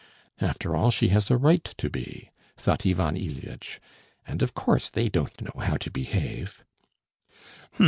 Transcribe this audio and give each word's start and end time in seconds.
"After 0.39 0.75
all 0.75 0.89
she 0.89 1.09
has 1.09 1.29
a 1.29 1.37
right 1.37 1.63
to 1.63 1.87
be,' 1.87 2.31
thought 2.57 2.87
Ivan 2.87 3.15
Ilyitch, 3.15 3.79
'and 4.25 4.41
of 4.41 4.55
course 4.55 4.89
they 4.89 5.09
don't 5.09 5.39
know 5.43 5.61
how 5.61 5.77
to 5.77 5.91
behave.' 5.91 6.63